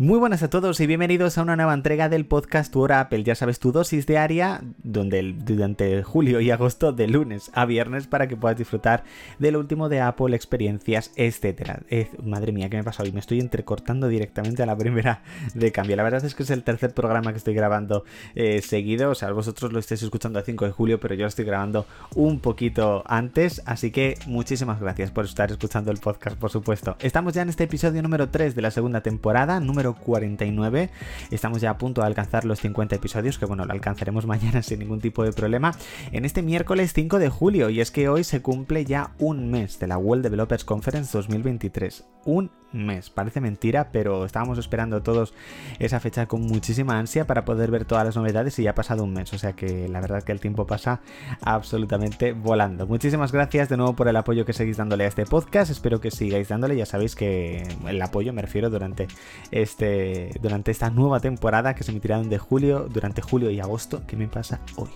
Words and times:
Muy 0.00 0.18
buenas 0.18 0.42
a 0.42 0.48
todos 0.48 0.80
y 0.80 0.86
bienvenidos 0.86 1.36
a 1.36 1.42
una 1.42 1.56
nueva 1.56 1.74
entrega 1.74 2.08
del 2.08 2.24
podcast 2.24 2.72
Tu 2.72 2.80
Hora 2.80 3.00
Apple. 3.00 3.22
Ya 3.22 3.34
sabes, 3.34 3.58
tu 3.58 3.70
dosis 3.70 4.06
diaria 4.06 4.62
donde 4.82 5.34
durante 5.36 6.02
julio 6.02 6.40
y 6.40 6.50
agosto 6.50 6.92
de 6.92 7.06
lunes 7.06 7.50
a 7.52 7.66
viernes 7.66 8.06
para 8.06 8.26
que 8.26 8.34
puedas 8.34 8.56
disfrutar 8.56 9.04
del 9.38 9.58
último 9.58 9.90
de 9.90 10.00
Apple, 10.00 10.34
experiencias, 10.34 11.12
etc. 11.16 11.82
madre 12.24 12.50
mía, 12.50 12.70
¿qué 12.70 12.78
me 12.78 12.82
pasa 12.82 13.02
hoy? 13.02 13.12
Me 13.12 13.20
estoy 13.20 13.40
entrecortando 13.40 14.08
directamente 14.08 14.62
a 14.62 14.66
la 14.66 14.74
primera 14.74 15.22
de 15.52 15.70
cambio. 15.70 15.96
La 15.96 16.02
verdad 16.02 16.24
es 16.24 16.34
que 16.34 16.44
es 16.44 16.50
el 16.50 16.62
tercer 16.62 16.94
programa 16.94 17.32
que 17.32 17.36
estoy 17.36 17.52
grabando 17.52 18.04
eh, 18.34 18.62
seguido. 18.62 19.10
O 19.10 19.14
sea, 19.14 19.30
vosotros 19.32 19.70
lo 19.70 19.80
estáis 19.80 20.02
escuchando 20.02 20.38
a 20.38 20.42
5 20.42 20.64
de 20.64 20.70
julio, 20.70 20.98
pero 20.98 21.14
yo 21.14 21.24
lo 21.24 21.28
estoy 21.28 21.44
grabando 21.44 21.84
un 22.14 22.40
poquito 22.40 23.04
antes. 23.06 23.60
Así 23.66 23.90
que 23.90 24.14
muchísimas 24.26 24.80
gracias 24.80 25.10
por 25.10 25.26
estar 25.26 25.50
escuchando 25.50 25.90
el 25.90 25.98
podcast, 25.98 26.38
por 26.38 26.48
supuesto. 26.48 26.96
Estamos 27.00 27.34
ya 27.34 27.42
en 27.42 27.50
este 27.50 27.64
episodio 27.64 28.00
número 28.00 28.30
3 28.30 28.54
de 28.54 28.62
la 28.62 28.70
segunda 28.70 29.02
temporada, 29.02 29.60
número 29.60 29.89
49. 29.94 30.90
Estamos 31.30 31.60
ya 31.60 31.70
a 31.70 31.78
punto 31.78 32.00
de 32.00 32.06
alcanzar 32.06 32.44
los 32.44 32.60
50 32.60 32.96
episodios, 32.96 33.38
que 33.38 33.46
bueno, 33.46 33.64
lo 33.64 33.72
alcanzaremos 33.72 34.26
mañana 34.30 34.62
sin 34.62 34.78
ningún 34.80 35.00
tipo 35.00 35.24
de 35.24 35.32
problema. 35.32 35.72
En 36.12 36.24
este 36.24 36.42
miércoles 36.42 36.92
5 36.92 37.18
de 37.18 37.28
julio, 37.28 37.70
y 37.70 37.80
es 37.80 37.90
que 37.90 38.08
hoy 38.08 38.24
se 38.24 38.42
cumple 38.42 38.84
ya 38.84 39.12
un 39.18 39.50
mes 39.50 39.78
de 39.78 39.86
la 39.86 39.98
World 39.98 40.22
Developers 40.22 40.64
Conference 40.64 41.16
2023. 41.16 42.04
Un 42.24 42.50
mes. 42.72 43.10
Parece 43.10 43.40
mentira, 43.40 43.88
pero 43.92 44.24
estábamos 44.24 44.58
esperando 44.58 45.02
todos 45.02 45.34
esa 45.78 46.00
fecha 46.00 46.26
con 46.26 46.42
muchísima 46.42 46.98
ansia 46.98 47.26
para 47.26 47.44
poder 47.44 47.70
ver 47.70 47.84
todas 47.84 48.04
las 48.04 48.16
novedades 48.16 48.58
y 48.58 48.64
ya 48.64 48.70
ha 48.70 48.74
pasado 48.74 49.04
un 49.04 49.12
mes. 49.12 49.32
O 49.32 49.38
sea 49.38 49.52
que 49.52 49.88
la 49.88 50.00
verdad 50.00 50.22
que 50.22 50.32
el 50.32 50.40
tiempo 50.40 50.66
pasa 50.66 51.00
absolutamente 51.42 52.32
volando. 52.32 52.86
Muchísimas 52.86 53.32
gracias 53.32 53.68
de 53.68 53.76
nuevo 53.76 53.94
por 53.94 54.08
el 54.08 54.16
apoyo 54.16 54.44
que 54.44 54.52
seguís 54.52 54.76
dándole 54.76 55.04
a 55.04 55.08
este 55.08 55.26
podcast. 55.26 55.70
Espero 55.70 56.00
que 56.00 56.10
sigáis 56.10 56.48
dándole. 56.48 56.76
Ya 56.76 56.86
sabéis 56.86 57.14
que 57.14 57.66
el 57.86 58.02
apoyo 58.02 58.32
me 58.32 58.42
refiero 58.42 58.70
durante, 58.70 59.08
este, 59.50 60.30
durante 60.40 60.70
esta 60.70 60.90
nueva 60.90 61.20
temporada 61.20 61.74
que 61.74 61.84
se 61.84 61.90
emitirá 61.90 62.20
de 62.20 62.38
julio, 62.38 62.88
durante 62.92 63.22
julio 63.22 63.50
y 63.50 63.60
agosto. 63.60 64.02
¿Qué 64.06 64.16
me 64.16 64.28
pasa 64.28 64.60
hoy? 64.76 64.90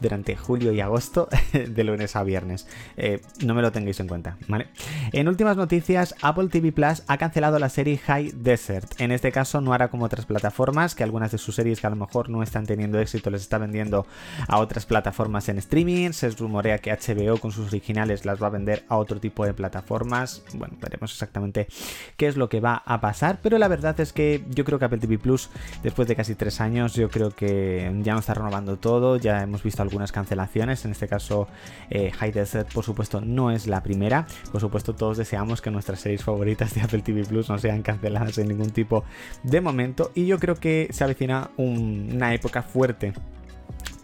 Durante 0.00 0.36
julio 0.36 0.72
y 0.72 0.80
agosto 0.80 1.28
de 1.52 1.84
lunes 1.84 2.16
a 2.16 2.22
viernes. 2.22 2.66
Eh, 2.96 3.20
no 3.44 3.54
me 3.54 3.62
lo 3.62 3.72
tengáis 3.72 4.00
en 4.00 4.08
cuenta, 4.08 4.36
¿vale? 4.48 4.68
En 5.12 5.28
últimas 5.28 5.56
noticias, 5.56 6.14
Apple 6.22 6.48
TV 6.48 6.72
Plus 6.72 7.02
ha 7.06 7.13
cancelado 7.18 7.58
la 7.58 7.68
serie 7.68 7.98
High 7.98 8.32
Desert. 8.36 9.00
En 9.00 9.12
este 9.12 9.32
caso 9.32 9.60
no 9.60 9.72
hará 9.72 9.88
como 9.88 10.04
otras 10.04 10.26
plataformas, 10.26 10.94
que 10.94 11.02
algunas 11.02 11.32
de 11.32 11.38
sus 11.38 11.54
series 11.54 11.80
que 11.80 11.86
a 11.86 11.90
lo 11.90 11.96
mejor 11.96 12.28
no 12.28 12.42
están 12.42 12.66
teniendo 12.66 12.98
éxito 12.98 13.30
les 13.30 13.42
está 13.42 13.58
vendiendo 13.58 14.06
a 14.48 14.58
otras 14.58 14.86
plataformas 14.86 15.48
en 15.48 15.58
streaming. 15.58 16.12
Se 16.12 16.30
rumorea 16.30 16.78
que 16.78 16.92
HBO 16.92 17.38
con 17.38 17.52
sus 17.52 17.68
originales 17.68 18.24
las 18.24 18.42
va 18.42 18.48
a 18.48 18.50
vender 18.50 18.84
a 18.88 18.96
otro 18.96 19.20
tipo 19.20 19.44
de 19.44 19.54
plataformas. 19.54 20.42
Bueno, 20.54 20.76
veremos 20.80 21.12
exactamente 21.12 21.68
qué 22.16 22.26
es 22.26 22.36
lo 22.36 22.48
que 22.48 22.60
va 22.60 22.82
a 22.84 23.00
pasar. 23.00 23.38
Pero 23.42 23.58
la 23.58 23.68
verdad 23.68 23.98
es 24.00 24.12
que 24.12 24.44
yo 24.50 24.64
creo 24.64 24.78
que 24.78 24.84
Apple 24.84 24.98
TV 24.98 25.18
Plus, 25.18 25.50
después 25.82 26.08
de 26.08 26.16
casi 26.16 26.34
tres 26.34 26.60
años, 26.60 26.94
yo 26.94 27.08
creo 27.08 27.30
que 27.30 27.92
ya 28.02 28.14
no 28.14 28.20
está 28.20 28.34
renovando 28.34 28.76
todo. 28.76 29.16
Ya 29.16 29.42
hemos 29.42 29.62
visto 29.62 29.82
algunas 29.82 30.12
cancelaciones. 30.12 30.84
En 30.84 30.92
este 30.92 31.08
caso, 31.08 31.48
eh, 31.90 32.10
High 32.10 32.32
Desert, 32.32 32.72
por 32.72 32.84
supuesto, 32.84 33.20
no 33.20 33.50
es 33.50 33.66
la 33.66 33.82
primera. 33.82 34.26
Por 34.52 34.60
supuesto, 34.60 34.94
todos 34.94 35.16
deseamos 35.16 35.60
que 35.60 35.70
nuestras 35.70 36.00
series 36.00 36.24
favoritas 36.24 36.74
de 36.74 36.82
Apple 36.82 37.02
TV 37.04 37.24
Plus 37.24 37.48
no 37.48 37.58
sean 37.58 37.82
canceladas 37.82 38.38
en 38.38 38.48
ningún 38.48 38.70
tipo 38.70 39.04
de 39.42 39.60
momento. 39.60 40.10
Y 40.14 40.26
yo 40.26 40.38
creo 40.38 40.56
que 40.56 40.88
se 40.90 41.04
avecina 41.04 41.50
una 41.56 42.34
época 42.34 42.62
fuerte 42.62 43.12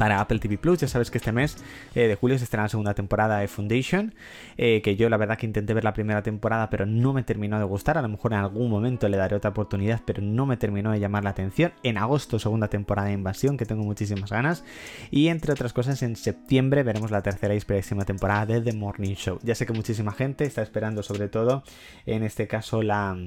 para 0.00 0.18
Apple 0.18 0.38
TV 0.38 0.56
Plus. 0.56 0.78
Ya 0.78 0.88
sabes 0.88 1.10
que 1.10 1.18
este 1.18 1.30
mes 1.30 1.58
eh, 1.94 2.08
de 2.08 2.14
julio 2.14 2.38
se 2.38 2.44
estrena 2.44 2.62
la 2.62 2.68
segunda 2.70 2.94
temporada 2.94 3.40
de 3.40 3.48
Foundation, 3.48 4.14
eh, 4.56 4.80
que 4.80 4.96
yo 4.96 5.10
la 5.10 5.18
verdad 5.18 5.36
que 5.36 5.44
intenté 5.44 5.74
ver 5.74 5.84
la 5.84 5.92
primera 5.92 6.22
temporada, 6.22 6.70
pero 6.70 6.86
no 6.86 7.12
me 7.12 7.22
terminó 7.22 7.58
de 7.58 7.66
gustar. 7.66 7.98
A 7.98 8.02
lo 8.02 8.08
mejor 8.08 8.32
en 8.32 8.38
algún 8.38 8.70
momento 8.70 9.10
le 9.10 9.18
daré 9.18 9.36
otra 9.36 9.50
oportunidad, 9.50 10.00
pero 10.06 10.22
no 10.22 10.46
me 10.46 10.56
terminó 10.56 10.90
de 10.90 11.00
llamar 11.00 11.24
la 11.24 11.30
atención. 11.30 11.74
En 11.82 11.98
agosto, 11.98 12.38
segunda 12.38 12.68
temporada 12.68 13.08
de 13.08 13.14
Invasión, 13.14 13.58
que 13.58 13.66
tengo 13.66 13.82
muchísimas 13.82 14.30
ganas. 14.30 14.64
Y 15.10 15.28
entre 15.28 15.52
otras 15.52 15.74
cosas, 15.74 16.02
en 16.02 16.16
septiembre 16.16 16.82
veremos 16.82 17.10
la 17.10 17.20
tercera 17.20 17.54
y 17.54 17.60
próxima 17.60 18.06
temporada 18.06 18.46
de 18.46 18.62
The 18.62 18.72
Morning 18.72 19.16
Show. 19.16 19.38
Ya 19.42 19.54
sé 19.54 19.66
que 19.66 19.74
muchísima 19.74 20.12
gente 20.12 20.44
está 20.44 20.62
esperando, 20.62 21.02
sobre 21.02 21.28
todo 21.28 21.62
en 22.06 22.22
este 22.22 22.48
caso, 22.48 22.82
la, 22.82 23.18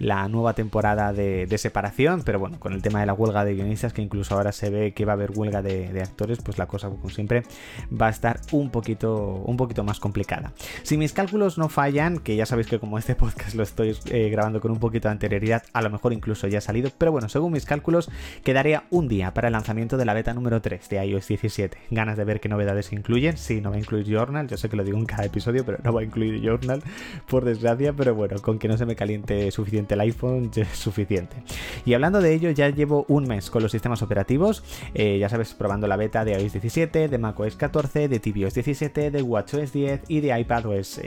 la 0.00 0.26
nueva 0.26 0.54
temporada 0.54 1.12
de, 1.12 1.46
separación, 1.58 2.22
pero 2.24 2.40
bueno, 2.40 2.58
con 2.58 2.72
el 2.72 2.82
tema 2.82 2.98
de 2.98 3.06
la 3.06 3.14
huelga 3.14 3.44
de 3.44 3.54
guionistas, 3.54 3.92
que 3.92 4.02
incluso 4.02 4.34
ahora 4.34 4.50
se 4.50 4.68
ve 4.70 4.94
que 4.94 5.04
va 5.04 5.12
a 5.12 5.14
haber 5.14 5.30
huelga 5.30 5.62
de, 5.62 5.92
de 5.92 6.07
actores, 6.08 6.38
pues 6.42 6.58
la 6.58 6.66
cosa, 6.66 6.88
como 6.88 7.08
siempre, 7.10 7.42
va 7.90 8.06
a 8.08 8.10
estar 8.10 8.40
un 8.52 8.70
poquito, 8.70 9.16
un 9.46 9.56
poquito 9.56 9.84
más 9.84 10.00
complicada. 10.00 10.52
Si 10.82 10.96
mis 10.96 11.12
cálculos 11.12 11.58
no 11.58 11.68
fallan, 11.68 12.18
que 12.18 12.36
ya 12.36 12.46
sabéis 12.46 12.66
que 12.66 12.78
como 12.78 12.98
este 12.98 13.14
podcast 13.14 13.54
lo 13.54 13.62
estoy 13.62 13.96
eh, 14.06 14.28
grabando 14.30 14.60
con 14.60 14.70
un 14.70 14.78
poquito 14.78 15.08
de 15.08 15.12
anterioridad, 15.12 15.62
a 15.72 15.82
lo 15.82 15.90
mejor 15.90 16.12
incluso 16.12 16.46
ya 16.46 16.58
ha 16.58 16.62
salido, 16.62 16.90
pero 16.96 17.12
bueno, 17.12 17.28
según 17.28 17.52
mis 17.52 17.64
cálculos, 17.64 18.10
quedaría 18.42 18.84
un 18.90 19.08
día 19.08 19.34
para 19.34 19.48
el 19.48 19.52
lanzamiento 19.52 19.96
de 19.96 20.04
la 20.04 20.14
beta 20.14 20.34
número 20.34 20.60
3 20.60 20.88
de 20.88 21.06
iOS 21.06 21.28
17. 21.28 21.78
Ganas 21.90 22.16
de 22.16 22.24
ver 22.24 22.40
qué 22.40 22.48
novedades 22.48 22.92
incluyen. 22.92 23.36
Sí, 23.36 23.60
no 23.60 23.70
va 23.70 23.76
a 23.76 23.78
incluir 23.78 24.06
Journal, 24.06 24.48
yo 24.48 24.56
sé 24.56 24.68
que 24.68 24.76
lo 24.76 24.84
digo 24.84 24.98
en 24.98 25.06
cada 25.06 25.24
episodio, 25.24 25.64
pero 25.64 25.78
no 25.82 25.92
va 25.92 26.00
a 26.00 26.04
incluir 26.04 26.40
Journal, 26.42 26.82
por 27.28 27.44
desgracia, 27.44 27.92
pero 27.92 28.14
bueno, 28.14 28.40
con 28.40 28.58
que 28.58 28.68
no 28.68 28.76
se 28.76 28.86
me 28.86 28.96
caliente 28.96 29.50
suficiente 29.50 29.94
el 29.94 30.00
iPhone, 30.00 30.50
es 30.54 30.68
suficiente. 30.68 31.36
Y 31.84 31.94
hablando 31.94 32.20
de 32.20 32.34
ello, 32.34 32.50
ya 32.50 32.68
llevo 32.70 33.04
un 33.08 33.26
mes 33.26 33.50
con 33.50 33.62
los 33.62 33.72
sistemas 33.72 34.02
operativos, 34.02 34.62
eh, 34.94 35.18
ya 35.18 35.28
sabes, 35.28 35.54
probando 35.54 35.86
la 35.86 35.96
beta 35.96 36.24
de 36.24 36.32
iOS 36.32 36.52
17, 36.52 37.08
de 37.08 37.18
macOS 37.18 37.56
14, 37.56 38.08
de 38.08 38.20
tvOS 38.20 38.54
17, 38.54 39.10
de 39.10 39.22
WatchOS 39.22 39.72
10 39.72 40.02
y 40.08 40.20
de 40.20 40.38
iPadOS 40.38 41.00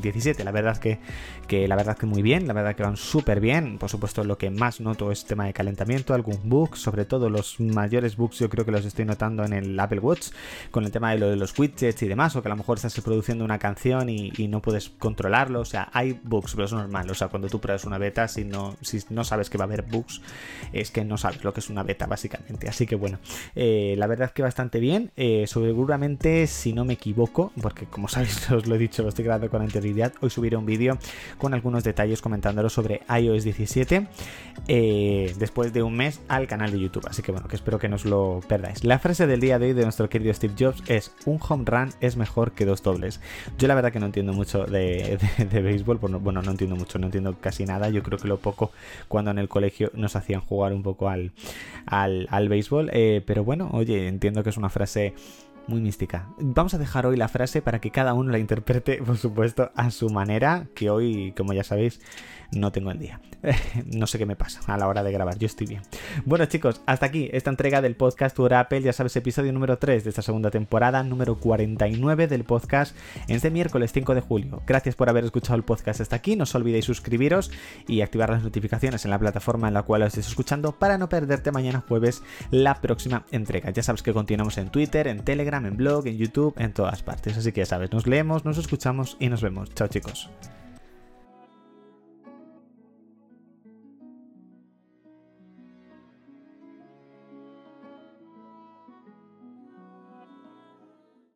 17. 0.00 0.42
Eh, 0.42 0.44
la 0.44 0.52
verdad 0.52 0.78
que, 0.78 0.98
que 1.46 1.68
la 1.68 1.76
verdad 1.76 1.96
que 1.96 2.06
muy 2.06 2.22
bien, 2.22 2.46
la 2.46 2.52
verdad 2.52 2.74
que 2.74 2.82
van 2.82 2.96
súper 2.96 3.40
bien. 3.40 3.78
Por 3.78 3.90
supuesto, 3.90 4.24
lo 4.24 4.38
que 4.38 4.50
más 4.50 4.80
noto 4.80 5.12
es 5.12 5.24
tema 5.24 5.46
de 5.46 5.52
calentamiento, 5.52 6.14
algún 6.14 6.38
bug, 6.44 6.76
sobre 6.76 7.04
todo 7.04 7.28
los 7.30 7.60
mayores 7.60 8.16
bugs 8.16 8.38
yo 8.38 8.48
creo 8.48 8.64
que 8.64 8.72
los 8.72 8.84
estoy 8.84 9.04
notando 9.04 9.44
en 9.44 9.52
el 9.52 9.78
Apple 9.78 10.00
Watch, 10.00 10.28
con 10.70 10.84
el 10.84 10.90
tema 10.90 11.12
de 11.12 11.18
lo 11.18 11.28
de 11.28 11.36
los 11.36 11.56
widgets 11.58 12.02
y 12.02 12.08
demás, 12.08 12.36
o 12.36 12.42
que 12.42 12.48
a 12.48 12.50
lo 12.50 12.56
mejor 12.56 12.76
estás 12.76 12.98
produciendo 13.00 13.44
una 13.44 13.58
canción 13.58 14.08
y, 14.08 14.30
no 14.50 14.60
puedes 14.60 14.88
controlarlo. 14.88 15.60
O 15.60 15.64
sea, 15.64 15.88
hay 15.92 16.18
bugs, 16.24 16.54
pero 16.54 16.64
es 16.64 16.72
normal. 16.72 17.08
O 17.08 17.14
sea, 17.14 17.28
cuando 17.28 17.48
tú 17.48 17.60
pruebas 17.60 17.84
una 17.84 17.98
beta, 17.98 18.26
si 18.26 18.44
no, 18.44 18.74
si 18.80 18.98
no 19.10 19.22
sabes 19.22 19.48
que 19.48 19.58
va 19.58 19.64
a 19.64 19.66
haber 19.66 19.82
bugs, 19.82 20.09
es 20.72 20.90
que 20.90 21.04
no 21.04 21.16
sabes 21.16 21.44
lo 21.44 21.52
que 21.52 21.60
es 21.60 21.70
una 21.70 21.82
beta, 21.82 22.06
básicamente. 22.06 22.68
Así 22.68 22.86
que 22.86 22.96
bueno, 22.96 23.18
eh, 23.54 23.94
la 23.98 24.06
verdad 24.06 24.30
que 24.30 24.42
bastante 24.42 24.80
bien. 24.80 25.10
Eh, 25.16 25.44
seguramente, 25.46 26.46
si 26.46 26.72
no 26.72 26.84
me 26.84 26.94
equivoco, 26.94 27.52
porque 27.60 27.86
como 27.86 28.08
sabéis, 28.08 28.50
os 28.50 28.66
lo 28.66 28.74
he 28.74 28.78
dicho, 28.78 29.02
lo 29.02 29.08
estoy 29.08 29.24
grabando 29.24 29.50
con 29.50 29.62
anterioridad, 29.62 30.12
hoy 30.20 30.30
subiré 30.30 30.56
un 30.56 30.66
vídeo 30.66 30.98
con 31.38 31.54
algunos 31.54 31.84
detalles 31.84 32.20
comentándolo 32.20 32.68
sobre 32.68 33.02
iOS 33.08 33.44
17 33.44 34.06
eh, 34.68 35.34
después 35.38 35.72
de 35.72 35.82
un 35.82 35.96
mes 35.96 36.20
al 36.28 36.46
canal 36.46 36.70
de 36.70 36.80
YouTube. 36.80 37.06
Así 37.08 37.22
que 37.22 37.32
bueno, 37.32 37.48
que 37.48 37.56
espero 37.56 37.78
que 37.78 37.88
no 37.88 37.96
os 37.96 38.04
lo 38.04 38.40
perdáis. 38.48 38.84
La 38.84 38.98
frase 38.98 39.26
del 39.26 39.40
día 39.40 39.58
de 39.58 39.66
hoy 39.66 39.72
de 39.72 39.82
nuestro 39.82 40.08
querido 40.08 40.32
Steve 40.34 40.54
Jobs 40.58 40.82
es: 40.86 41.12
Un 41.24 41.40
home 41.46 41.64
run 41.66 41.90
es 42.00 42.16
mejor 42.16 42.52
que 42.52 42.64
dos 42.64 42.82
dobles. 42.82 43.20
Yo 43.58 43.68
la 43.68 43.74
verdad 43.74 43.92
que 43.92 44.00
no 44.00 44.06
entiendo 44.06 44.32
mucho 44.32 44.64
de, 44.64 45.18
béisbol, 45.52 45.96
bueno, 45.96 46.42
no 46.42 46.50
entiendo 46.50 46.76
mucho, 46.76 46.98
no 46.98 47.06
entiendo 47.06 47.36
casi 47.40 47.64
nada. 47.64 47.88
Yo 47.88 48.02
creo 48.02 48.18
que 48.18 48.28
lo 48.28 48.38
poco 48.38 48.72
cuando 49.08 49.30
en 49.30 49.38
el 49.38 49.48
colegio 49.48 49.90
nos 50.00 50.16
hacían 50.16 50.40
jugar 50.40 50.72
un 50.72 50.82
poco 50.82 51.08
al, 51.08 51.32
al, 51.86 52.48
béisbol. 52.48 52.90
Eh, 52.92 53.22
pero 53.26 53.44
bueno, 53.44 53.70
oye, 53.72 54.08
entiendo 54.08 54.42
que 54.42 54.50
es 54.50 54.56
una 54.56 54.70
frase 54.70 55.14
muy 55.70 55.80
mística. 55.80 56.28
Vamos 56.38 56.74
a 56.74 56.78
dejar 56.78 57.06
hoy 57.06 57.16
la 57.16 57.28
frase 57.28 57.62
para 57.62 57.80
que 57.80 57.90
cada 57.90 58.12
uno 58.12 58.30
la 58.30 58.38
interprete, 58.38 58.98
por 58.98 59.16
supuesto, 59.16 59.70
a 59.74 59.90
su 59.90 60.10
manera, 60.10 60.66
que 60.74 60.90
hoy, 60.90 61.32
como 61.36 61.54
ya 61.54 61.64
sabéis, 61.64 62.00
no 62.52 62.72
tengo 62.72 62.90
el 62.90 62.98
día. 62.98 63.20
no 63.86 64.06
sé 64.06 64.18
qué 64.18 64.26
me 64.26 64.36
pasa 64.36 64.60
a 64.66 64.76
la 64.76 64.86
hora 64.86 65.02
de 65.02 65.12
grabar, 65.12 65.38
yo 65.38 65.46
estoy 65.46 65.66
bien. 65.66 65.82
Bueno 66.24 66.44
chicos, 66.46 66.82
hasta 66.86 67.06
aquí 67.06 67.30
esta 67.32 67.50
entrega 67.50 67.80
del 67.80 67.96
podcast 67.96 68.36
Tu 68.36 68.46
Apple, 68.46 68.82
ya 68.82 68.92
sabes, 68.92 69.16
episodio 69.16 69.52
número 69.52 69.78
3 69.78 70.04
de 70.04 70.10
esta 70.10 70.22
segunda 70.22 70.50
temporada, 70.50 71.02
número 71.02 71.38
49 71.38 72.26
del 72.26 72.44
podcast, 72.44 72.96
en 73.28 73.36
este 73.36 73.50
miércoles 73.50 73.92
5 73.92 74.14
de 74.14 74.20
julio. 74.20 74.62
Gracias 74.66 74.94
por 74.94 75.08
haber 75.08 75.24
escuchado 75.24 75.56
el 75.56 75.62
podcast 75.62 76.00
hasta 76.00 76.16
aquí, 76.16 76.36
no 76.36 76.42
os 76.42 76.54
olvidéis 76.54 76.84
suscribiros 76.84 77.50
y 77.86 78.02
activar 78.02 78.30
las 78.30 78.42
notificaciones 78.42 79.04
en 79.04 79.10
la 79.10 79.18
plataforma 79.18 79.68
en 79.68 79.74
la 79.74 79.82
cual 79.82 80.00
lo 80.00 80.06
estéis 80.06 80.28
escuchando 80.28 80.72
para 80.72 80.98
no 80.98 81.08
perderte 81.08 81.52
mañana 81.52 81.84
jueves 81.86 82.22
la 82.50 82.80
próxima 82.80 83.24
entrega. 83.30 83.70
Ya 83.70 83.82
sabes 83.82 84.02
que 84.02 84.12
continuamos 84.12 84.58
en 84.58 84.70
Twitter, 84.70 85.06
en 85.06 85.24
Telegram, 85.24 85.59
en 85.66 85.76
blog, 85.76 86.06
en 86.06 86.16
YouTube, 86.16 86.54
en 86.58 86.72
todas 86.72 87.02
partes. 87.02 87.36
Así 87.36 87.52
que 87.52 87.60
ya 87.60 87.66
sabes, 87.66 87.92
nos 87.92 88.06
leemos, 88.06 88.44
nos 88.44 88.58
escuchamos 88.58 89.16
y 89.20 89.28
nos 89.28 89.42
vemos. 89.42 89.72
Chao 89.74 89.88
chicos. 89.88 90.30